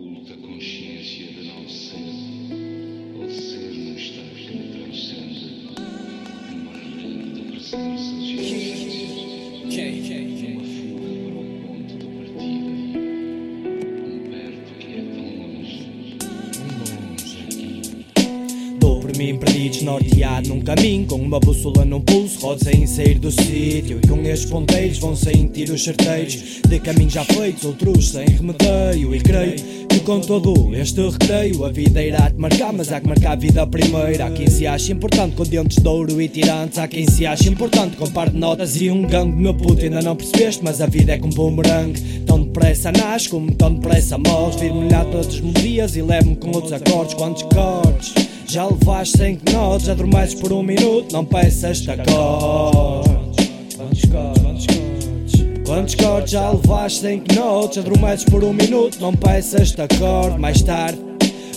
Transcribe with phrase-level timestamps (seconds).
[0.00, 1.98] oculta consciência de não ser,
[3.26, 4.56] de ser num estado que
[19.20, 19.26] aqui.
[19.26, 23.18] Dou por mim perdido, desnorteado num caminho Com uma bússola num pulso, rodo sem sair
[23.18, 24.00] do sítio.
[24.02, 29.14] E com estes ponteiros vão sentir os certeiros De caminhos já feitos, outros sem remedeio
[29.14, 33.08] E creio que com todo este recreio A vida irá te marcar, mas há que
[33.08, 34.24] marcar a vida primeiro.
[34.24, 36.78] Há quem se acha importante com dentes de ouro e tirantes.
[36.78, 40.00] Há quem se acha importante com par de notas e um gangue Meu puto, ainda
[40.00, 44.56] não percebeste, mas a vida é como bumerangue Tão depressa nasce como tão depressa morres.
[44.56, 49.52] Vir-me olhar todas as melodias e levo-me com outros acordes Quantos cortes já levaste 5
[49.52, 53.48] notas, adormeces por um minuto, não peças te acordes.
[53.76, 54.66] Quantos cortes?
[55.64, 60.36] Quantos já levaste 5 notas, adormeces por um minuto, não peças te acorde.
[60.40, 60.98] Mais tarde,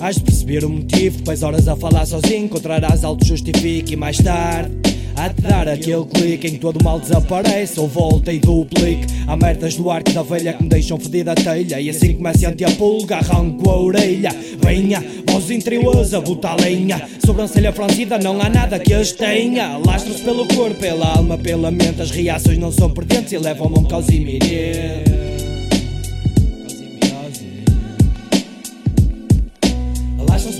[0.00, 3.96] has de perceber o motivo, depois horas a falar sozinho, encontrarás algo que justifique e
[3.96, 4.70] mais tarde.
[5.16, 9.06] Há de dar aquele clique em que todo mal desaparece Ou volta e duplique.
[9.26, 12.64] Há merdas do arco da velha que me deixam fedida a telha E assim assente
[12.64, 14.30] a pulga arranco a orelha.
[14.62, 17.00] Venha, voz interiores a botar lenha.
[17.24, 19.78] Sobrancelha franzida não há nada que as tenha.
[19.78, 22.00] Lastro-se pelo corpo, pela alma, pela mente.
[22.00, 25.11] As reações não são perdentes e levam-me a um caos iminente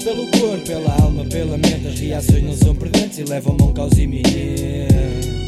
[0.02, 3.72] pelo corpo, pela alma, pela mente As reações não são perdentes e levam-me a um
[3.72, 5.41] caos iminente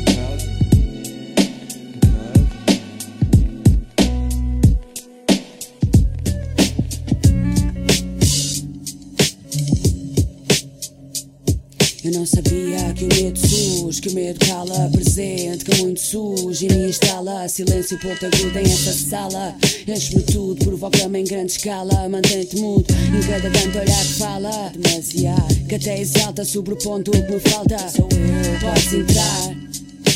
[12.05, 16.67] Eu não sabia que o medo surge, que o medo cala presente, que muito surge
[16.67, 17.49] e me instala.
[17.49, 19.57] Silêncio pontagudo em esta sala.
[19.89, 22.07] Enche-me tudo, provoca-me em grande escala.
[22.11, 24.73] Mantém-te mudo em cada canto olhar que fala.
[24.77, 27.79] Demasiado, que até exalta sobre o ponto que me falta.
[27.89, 29.64] Sou eu, podes entrar.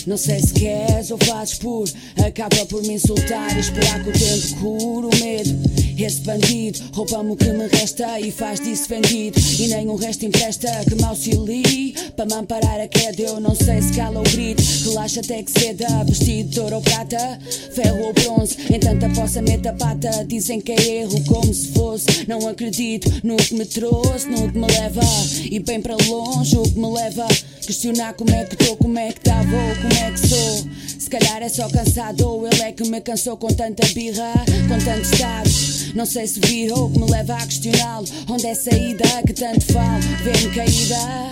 [0.09, 1.87] Não sei se queres ou fazes por
[2.27, 5.55] Acaba por me insultar e esperar que o tempo cure o medo.
[5.99, 9.39] Esse bandido rouba-me o que me resta E faz disso vendido.
[9.59, 13.21] E nem o resto empresta que me auxilie Para me amparar a queda.
[13.21, 16.05] Eu não sei se cala ou grito Relaxa até que ceda.
[16.05, 17.39] Vestido de ouro ou prata
[17.75, 20.25] Ferro ou bronze Em tanta poça meta pata.
[20.27, 22.07] Dizem que é erro como se fosse.
[22.27, 25.03] Não acredito no que me trouxe No que me leva.
[25.51, 27.29] E bem para longe o que me leva
[27.69, 30.71] Questionar como é que estou, como é que estava ou como é que sou.
[30.99, 34.33] Se calhar é só cansado ou ele é que me cansou com tanta birra,
[34.67, 35.51] com tanto estado.
[35.95, 38.07] Não sei se vir ou que me leva a questioná-lo.
[38.27, 41.31] Onde é saída que tanto falo, vê-me caída.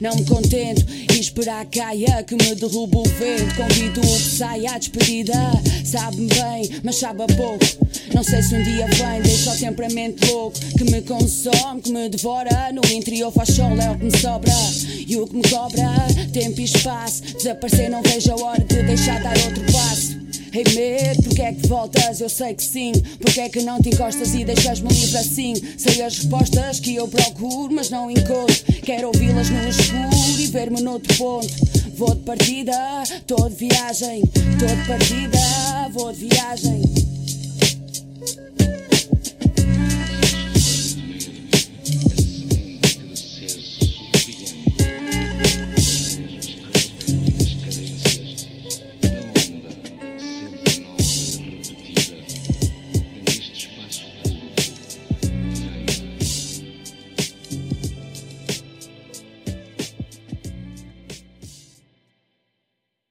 [0.00, 3.52] Não me contento e esperar caia que me derruba o vento.
[3.56, 5.34] Convido o que saia à despedida.
[5.84, 7.91] Sabe-me bem, mas sabe a pouco.
[8.14, 12.08] Não sei se um dia vem, deixa o temperamento louco que me consome, que me
[12.08, 12.70] devora.
[12.72, 14.52] No interior faz sol, é o que me sobra
[15.06, 15.88] e o que me cobra.
[16.32, 20.20] Tempo e espaço, desaparecer, não vejo a hora de deixar dar outro passo.
[20.52, 22.20] Ei medo, porque é que voltas?
[22.20, 22.92] Eu sei que sim.
[23.18, 25.54] Porque é que não te encostas e deixas-me livre assim?
[25.78, 28.54] Sei as respostas que eu procuro, mas não encontro.
[28.82, 31.48] Quero ouvi-las no escuro e ver-me noutro ponto.
[31.96, 34.22] Vou de partida, tô de viagem.
[34.58, 35.38] Tô de partida,
[35.90, 37.11] vou de viagem.